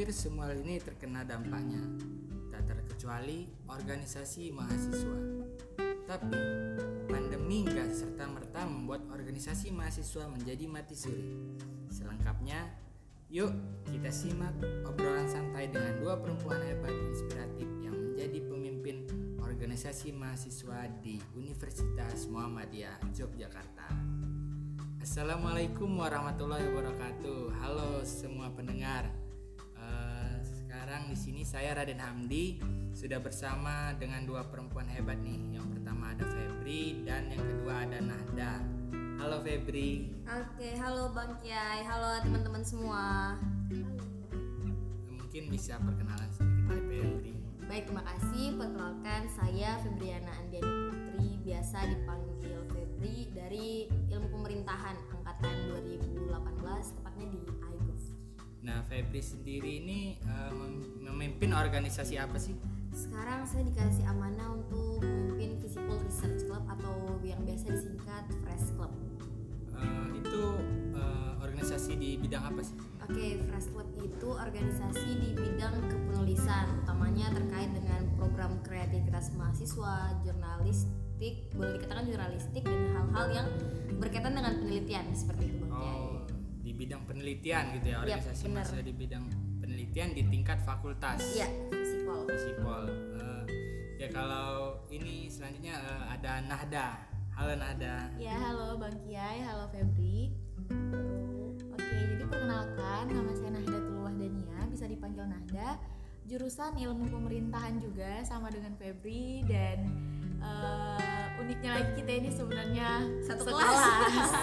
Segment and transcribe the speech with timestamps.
[0.00, 1.84] hampir semua ini terkena dampaknya,
[2.48, 5.44] tak terkecuali organisasi mahasiswa.
[6.08, 6.40] Tapi,
[7.04, 11.52] pandemi nggak serta-merta membuat organisasi mahasiswa menjadi mati suri.
[11.92, 12.64] Selengkapnya,
[13.28, 13.52] yuk
[13.92, 14.56] kita simak
[14.88, 19.04] obrolan santai dengan dua perempuan hebat inspiratif yang menjadi pemimpin
[19.36, 23.92] organisasi mahasiswa di Universitas Muhammadiyah Yogyakarta.
[25.04, 27.52] Assalamualaikum warahmatullahi wabarakatuh.
[27.60, 29.19] Halo semua pendengar.
[30.90, 32.58] Sekarang di sini saya Raden Hamdi
[32.90, 35.54] sudah bersama dengan dua perempuan hebat nih.
[35.54, 38.58] Yang pertama ada Febri dan yang kedua ada Nahda.
[39.22, 40.10] Halo Febri.
[40.26, 41.86] Oke, halo Bang Kiai.
[41.86, 43.38] Halo teman-teman semua.
[45.14, 47.34] Mungkin bisa perkenalan sedikit dari Febri.
[47.70, 48.58] Baik, terima kasih.
[48.58, 57.59] Perkenalkan saya Febriana Andiani Putri, biasa dipanggil Febri dari Ilmu Pemerintahan angkatan 2018 tepatnya di.
[58.60, 60.52] Nah, Febri sendiri ini uh,
[61.00, 62.52] memimpin organisasi apa sih?
[62.92, 68.92] Sekarang saya dikasih amanah untuk memimpin Visible Research Club atau yang biasa disingkat Fresh Club.
[69.72, 70.42] Uh, itu
[70.92, 72.76] uh, organisasi di bidang apa sih?
[73.00, 80.20] Oke, okay, Fresh Club itu organisasi di bidang kepenulisan, utamanya terkait dengan program kreativitas mahasiswa,
[80.20, 80.84] jurnalis,
[81.20, 83.48] jurnalistik boleh dikatakan jurnalistik dan hal-hal yang
[84.00, 86.19] berkaitan dengan penelitian seperti itu oh
[86.80, 89.24] bidang penelitian gitu ya organisasi yep, masa di bidang
[89.60, 91.20] penelitian di tingkat fakultas.
[91.36, 92.82] Iya visipol visipol
[93.20, 93.44] uh,
[94.00, 96.88] ya kalau ini selanjutnya uh, ada Nahda.
[97.36, 98.08] Halo Nahda.
[98.16, 100.32] Ya halo Bang Kiai halo Febri.
[101.76, 105.76] Oke jadi perkenalkan nama saya Nahda Tuluwah Dania bisa dipanggil Nahda.
[106.24, 109.84] Jurusan ilmu pemerintahan juga sama dengan Febri dan
[110.40, 114.32] uh, uniknya lagi kita ini sebenarnya satu kelas.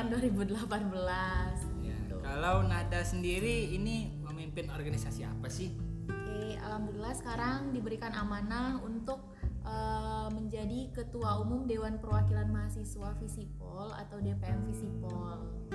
[0.00, 1.84] Angkatan 2018.
[1.84, 1.92] Ya.
[1.92, 2.16] Gitu.
[2.24, 5.76] Kalau Nada sendiri ini memimpin organisasi apa sih?
[6.08, 9.20] Oke, alhamdulillah sekarang diberikan amanah untuk
[9.60, 15.68] uh, menjadi ketua umum Dewan Perwakilan Mahasiswa Visipol atau DPM Visipol.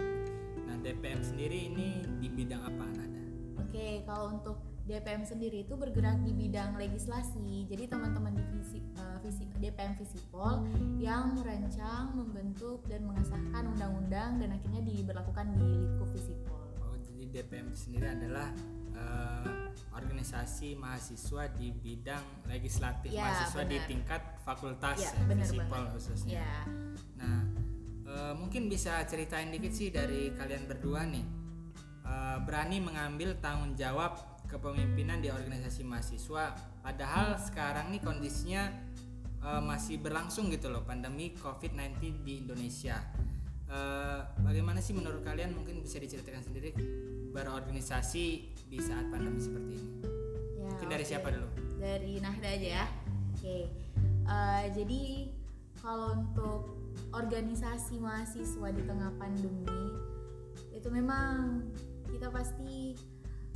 [0.66, 3.22] Nah, DPM sendiri ini di bidang apa, Nada?
[3.62, 7.66] Oke, kalau untuk DPM sendiri itu bergerak di bidang legislasi.
[7.66, 10.62] Jadi teman-teman di visi, uh, visi, DPM Visipol
[11.02, 16.62] yang merancang, membentuk dan mengesahkan undang-undang dan akhirnya diberlakukan di Litko Visipol.
[16.86, 18.54] Oh, jadi DPM sendiri adalah
[18.94, 23.74] uh, organisasi mahasiswa di bidang legislatif ya, mahasiswa benar.
[23.74, 26.46] di tingkat fakultas ya, ya Visipol khususnya.
[26.46, 26.58] Ya.
[27.18, 27.42] Nah,
[28.06, 31.26] uh, mungkin bisa ceritain dikit sih dari kalian berdua nih.
[32.06, 38.70] Uh, berani mengambil tanggung jawab kepemimpinan di organisasi mahasiswa padahal sekarang nih kondisinya
[39.46, 42.98] uh, masih berlangsung gitu loh pandemi COVID-19 di Indonesia.
[43.66, 46.70] Uh, bagaimana sih menurut kalian mungkin bisa diceritakan sendiri
[47.34, 48.26] berorganisasi
[48.70, 49.90] di saat pandemi seperti ini?
[50.62, 51.12] Ya, mungkin dari okay.
[51.18, 51.48] siapa dulu?
[51.82, 52.86] Dari Nahda aja ya.
[53.34, 53.42] Oke.
[53.42, 53.62] Okay.
[54.26, 55.02] Uh, eh, jadi
[55.82, 56.62] kalau untuk
[57.14, 59.94] organisasi mahasiswa di tengah pandemi
[60.74, 61.66] itu memang
[62.10, 62.94] kita pasti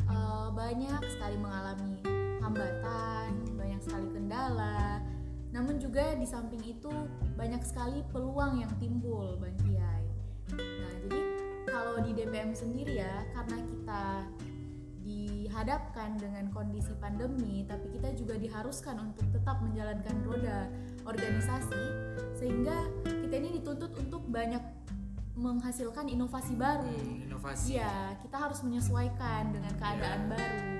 [0.09, 2.02] uh, banyak sekali mengalami
[2.42, 5.02] hambatan, banyak sekali kendala.
[5.50, 6.92] Namun juga di samping itu
[7.34, 10.06] banyak sekali peluang yang timbul, Bang Kiai.
[10.53, 11.20] Nah, jadi
[11.70, 14.03] kalau di DPM sendiri ya, karena kita
[15.09, 20.70] dihadapkan dengan kondisi pandemi, tapi kita juga diharuskan untuk tetap menjalankan roda
[21.09, 21.84] organisasi,
[22.38, 22.86] sehingga
[23.26, 24.62] kita ini dituntut untuk banyak
[25.39, 26.83] menghasilkan inovasi baru.
[26.91, 27.79] Hmm, inovasi.
[27.79, 30.31] Iya, kita harus menyesuaikan dengan keadaan yeah.
[30.35, 30.75] baru.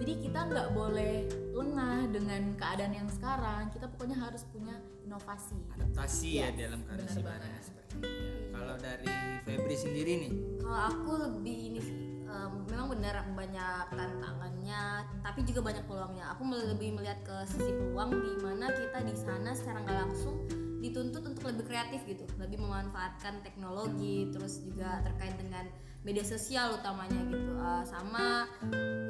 [0.00, 1.14] Jadi kita nggak boleh
[1.54, 3.68] lengah dengan keadaan yang sekarang.
[3.70, 4.74] Kita pokoknya harus punya
[5.04, 5.60] inovasi.
[5.76, 8.08] Adaptasi yes, ya dalam kondisi baru seperti ini.
[8.08, 8.32] Ya.
[8.56, 9.08] Kalau dari
[9.44, 10.32] Febri sendiri nih?
[10.64, 11.96] Kalau aku lebih ini sih.
[12.30, 16.30] Um, memang benar banyak tantangannya, tapi juga banyak peluangnya.
[16.38, 20.38] Aku lebih melihat ke sisi peluang di mana kita di sana secara nggak langsung
[20.80, 25.68] dituntut untuk lebih kreatif gitu lebih memanfaatkan teknologi terus juga terkait dengan
[26.00, 27.52] media sosial utamanya gitu.
[27.60, 28.48] Uh, sama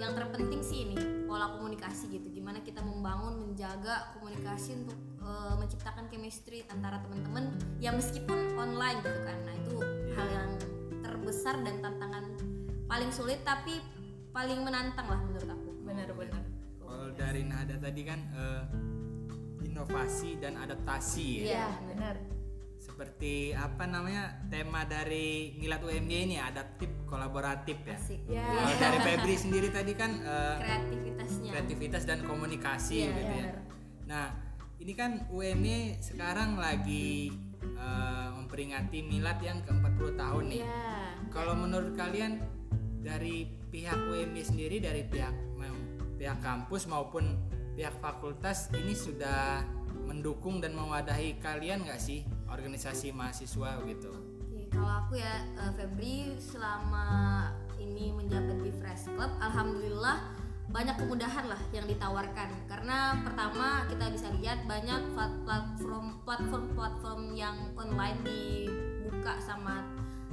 [0.02, 0.96] yang terpenting sih ini
[1.30, 2.26] pola komunikasi gitu.
[2.34, 9.20] Gimana kita membangun menjaga komunikasi untuk uh, menciptakan chemistry antara teman-teman ya meskipun online gitu
[9.22, 9.38] kan.
[9.46, 9.76] Nah itu
[10.18, 10.50] hal yang
[10.98, 12.24] terbesar dan tantangan
[12.90, 13.78] paling sulit tapi
[14.34, 15.70] paling menantang lah menurut aku.
[15.86, 16.42] Benar-benar
[16.82, 18.66] kalau dari nada tadi kan uh,
[19.64, 21.44] inovasi dan adaptasi ya.
[21.44, 22.16] Iya, benar.
[22.80, 27.96] Seperti apa namanya tema dari Milad UMY ini adaptif kolaboratif ya.
[27.96, 28.20] Asik.
[28.24, 28.48] Ya.
[28.48, 31.50] Kalau dari Febri sendiri tadi kan uh, kreativitasnya.
[31.52, 33.44] Kreativitas dan komunikasi ya, gitu ya.
[33.44, 33.52] ya.
[34.08, 34.26] Nah,
[34.80, 37.36] ini kan UMY sekarang lagi
[37.76, 40.62] uh, memperingati milad yang ke-40 tahun nih.
[40.64, 40.88] Ya.
[41.28, 42.40] Kalau menurut kalian
[43.04, 45.52] dari pihak UMY sendiri dari pihak
[46.20, 47.40] pihak kampus maupun
[47.80, 49.64] pihak fakultas ini sudah
[50.04, 54.12] mendukung dan mewadahi kalian nggak sih organisasi mahasiswa gitu
[54.68, 57.08] kalau aku ya eh, Febri selama
[57.80, 60.20] ini menjabat di Fresh Club, alhamdulillah
[60.70, 62.70] banyak kemudahan lah yang ditawarkan.
[62.70, 69.82] Karena pertama kita bisa lihat banyak plat- platform platform-platform yang online dibuka sama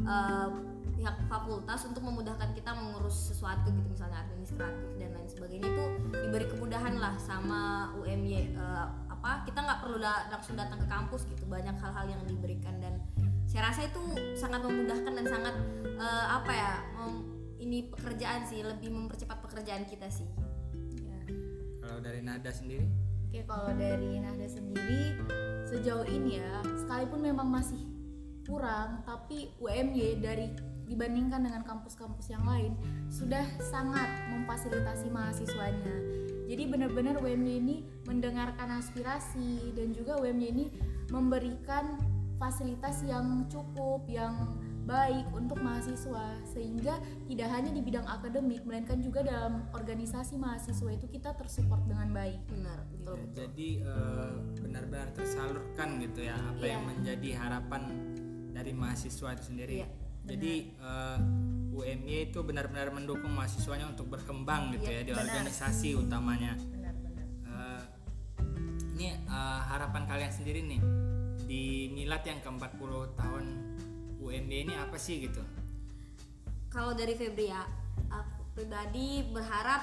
[0.06, 5.70] eh, pihak fakultas untuk memudahkan kita mengurus sesuatu gitu misalnya administratif dan lain sebagainya.
[5.70, 10.88] Itu diberi kemudahan lah sama UMY eh, apa kita nggak perlu da- langsung datang ke
[10.90, 11.46] kampus gitu.
[11.46, 12.98] Banyak hal-hal yang diberikan dan
[13.46, 14.02] saya rasa itu
[14.36, 15.56] sangat memudahkan dan sangat
[15.86, 17.26] eh, apa ya mem-
[17.62, 20.26] ini pekerjaan sih lebih mempercepat pekerjaan kita sih.
[21.06, 21.22] Ya.
[21.82, 22.90] kalau dari Nada sendiri?
[23.28, 25.20] Oke, kalau dari Nahda sendiri
[25.68, 27.76] sejauh ini ya, sekalipun memang masih
[28.48, 30.48] kurang, tapi UMY dari
[30.88, 32.74] dibandingkan dengan kampus-kampus yang lain
[33.08, 35.96] sudah sangat memfasilitasi mahasiswanya.
[36.48, 37.76] Jadi benar-benar UMY ini
[38.08, 40.66] mendengarkan aspirasi dan juga UMY ini
[41.12, 42.00] memberikan
[42.40, 44.56] fasilitas yang cukup, yang
[44.88, 46.96] baik untuk mahasiswa sehingga
[47.28, 52.40] tidak hanya di bidang akademik melainkan juga dalam organisasi mahasiswa itu kita tersupport dengan baik.
[52.48, 54.32] benar betul Ya, betul jadi eh,
[54.64, 56.72] benar-benar tersalurkan gitu ya apa Iya.
[56.72, 57.82] yang menjadi harapan
[58.56, 59.76] dari mahasiswa itu sendiri.
[60.28, 61.18] Jadi eh,
[61.72, 65.26] UMY itu benar-benar mendukung mahasiswanya untuk berkembang gitu ya Iya, di benar.
[65.26, 66.54] organisasi utamanya.
[66.58, 67.26] Benar-benar.
[67.44, 67.84] Eh,
[68.94, 70.82] ini eh, harapan kalian sendiri nih
[71.42, 72.82] di milad yang ke-40
[73.16, 73.44] tahun
[74.20, 75.40] UMY ini apa sih gitu?
[76.68, 77.64] kalau dari Febri ya
[78.08, 79.82] aku pribadi berharap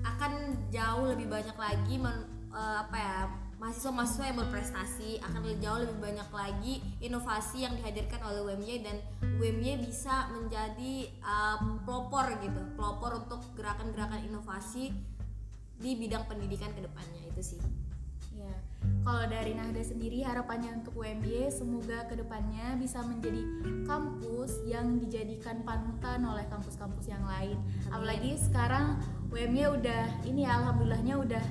[0.00, 0.32] akan
[0.70, 3.16] jauh lebih banyak lagi men- eh, apa ya
[3.60, 6.74] mahasiswa-mahasiswa yang berprestasi akan jauh lebih banyak lagi
[7.04, 8.96] inovasi yang dihadirkan oleh UMY dan
[9.36, 14.96] UMY bisa menjadi eh, pelopor gitu pelopor untuk gerakan-gerakan inovasi
[15.76, 17.60] di bidang pendidikan ke depannya itu sih.
[18.36, 18.56] Ya,
[19.04, 23.44] kalau dari Nahda sendiri harapannya untuk UMY semoga ke depannya bisa menjadi
[23.84, 27.60] kampus yang dijadikan panutan oleh kampus-kampus yang lain.
[27.92, 28.96] Apalagi sekarang
[29.28, 31.44] UMY udah ini ya, alhamdulillahnya udah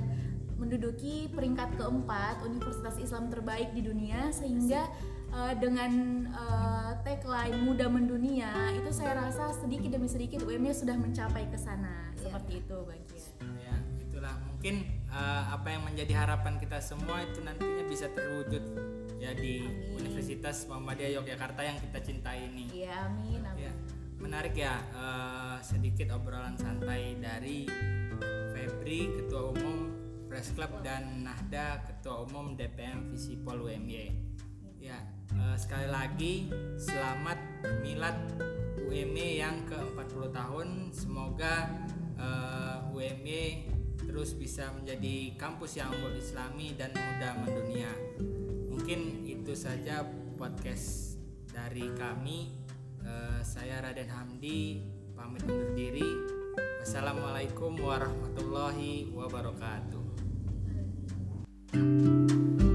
[0.60, 4.86] menduduki peringkat keempat Universitas Islam terbaik di dunia sehingga
[5.30, 5.92] eh, dengan
[6.28, 12.12] eh, tagline muda mendunia itu saya rasa sedikit demi sedikit UMY sudah mencapai ke sana
[12.14, 12.36] Iya.
[12.36, 13.56] seperti itu bagian.
[13.58, 14.76] ya itulah mungkin
[15.08, 18.64] eh, apa yang menjadi harapan kita semua itu nantinya bisa terwujud
[19.16, 19.96] ya di Amin.
[19.98, 23.64] Universitas Muhammadiyah Yogyakarta yang kita cintai ini Iya, amin, amin.
[23.64, 23.74] ya
[24.20, 27.64] menarik ya eh, sedikit obrolan santai dari
[28.52, 29.96] Febri Ketua Umum
[30.30, 34.30] Press Club dan Nahda Ketua Umum DPM Visipol UMY
[34.78, 34.96] ya
[35.34, 36.34] eh, sekali lagi
[36.78, 38.16] selamat milad
[38.90, 40.68] UMY yang ke-40 tahun.
[40.94, 41.68] Semoga
[42.16, 43.74] eh, UMY
[44.06, 47.92] terus bisa menjadi kampus yang unggul islami dan muda mendunia.
[48.70, 50.06] Mungkin itu saja
[50.40, 52.54] podcast dari kami.
[53.02, 54.82] Eh, saya Raden Hamdi
[55.14, 56.06] pamit undur diri.
[56.80, 60.09] Wassalamualaikum warahmatullahi wabarakatuh
[61.74, 62.69] Música